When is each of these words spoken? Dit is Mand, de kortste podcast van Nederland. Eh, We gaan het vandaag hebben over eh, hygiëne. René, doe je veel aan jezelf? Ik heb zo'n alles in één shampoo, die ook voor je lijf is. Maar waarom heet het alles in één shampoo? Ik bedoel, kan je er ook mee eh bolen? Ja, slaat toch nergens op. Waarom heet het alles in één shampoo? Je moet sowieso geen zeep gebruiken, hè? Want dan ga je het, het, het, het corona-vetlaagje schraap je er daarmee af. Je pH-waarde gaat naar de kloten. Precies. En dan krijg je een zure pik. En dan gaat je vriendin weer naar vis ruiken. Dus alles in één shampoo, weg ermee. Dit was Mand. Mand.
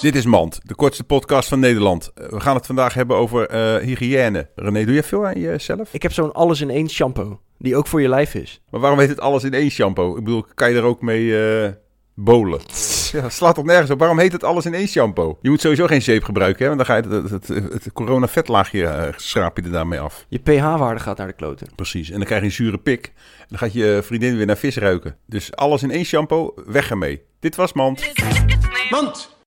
Dit 0.00 0.14
is 0.14 0.24
Mand, 0.24 0.60
de 0.62 0.74
kortste 0.74 1.04
podcast 1.04 1.48
van 1.48 1.58
Nederland. 1.60 2.10
Eh, 2.14 2.28
We 2.28 2.40
gaan 2.40 2.54
het 2.56 2.66
vandaag 2.66 2.94
hebben 2.94 3.16
over 3.16 3.46
eh, 3.48 3.76
hygiëne. 3.84 4.48
René, 4.54 4.84
doe 4.84 4.94
je 4.94 5.02
veel 5.02 5.26
aan 5.26 5.40
jezelf? 5.40 5.88
Ik 5.94 6.02
heb 6.02 6.12
zo'n 6.12 6.32
alles 6.32 6.60
in 6.60 6.70
één 6.70 6.88
shampoo, 6.90 7.40
die 7.58 7.76
ook 7.76 7.86
voor 7.86 8.00
je 8.02 8.08
lijf 8.08 8.34
is. 8.34 8.60
Maar 8.70 8.80
waarom 8.80 8.98
heet 8.98 9.08
het 9.08 9.20
alles 9.20 9.44
in 9.44 9.54
één 9.54 9.70
shampoo? 9.70 10.16
Ik 10.16 10.24
bedoel, 10.24 10.44
kan 10.54 10.70
je 10.70 10.76
er 10.76 10.82
ook 10.84 11.02
mee 11.02 11.38
eh 11.64 11.70
bolen? 12.14 12.60
Ja, 13.12 13.28
slaat 13.28 13.54
toch 13.54 13.64
nergens 13.64 13.90
op. 13.90 13.98
Waarom 13.98 14.18
heet 14.18 14.32
het 14.32 14.44
alles 14.44 14.66
in 14.66 14.74
één 14.74 14.88
shampoo? 14.88 15.38
Je 15.40 15.50
moet 15.50 15.60
sowieso 15.60 15.86
geen 15.86 16.02
zeep 16.02 16.24
gebruiken, 16.24 16.62
hè? 16.68 16.74
Want 16.76 16.86
dan 16.86 16.86
ga 16.86 16.96
je 17.08 17.14
het, 17.16 17.30
het, 17.30 17.48
het, 17.48 17.72
het 17.84 17.92
corona-vetlaagje 17.92 19.12
schraap 19.16 19.56
je 19.56 19.62
er 19.62 19.70
daarmee 19.70 20.00
af. 20.00 20.26
Je 20.28 20.38
pH-waarde 20.38 21.00
gaat 21.00 21.18
naar 21.18 21.26
de 21.26 21.32
kloten. 21.32 21.68
Precies. 21.76 22.10
En 22.10 22.16
dan 22.16 22.24
krijg 22.24 22.40
je 22.40 22.46
een 22.46 22.52
zure 22.52 22.78
pik. 22.78 23.12
En 23.38 23.46
dan 23.48 23.58
gaat 23.58 23.72
je 23.72 24.00
vriendin 24.04 24.36
weer 24.36 24.46
naar 24.46 24.56
vis 24.56 24.76
ruiken. 24.76 25.16
Dus 25.26 25.54
alles 25.56 25.82
in 25.82 25.90
één 25.90 26.04
shampoo, 26.04 26.54
weg 26.66 26.90
ermee. 26.90 27.22
Dit 27.40 27.56
was 27.56 27.72
Mand. 27.72 28.00
Mand. 28.90 29.26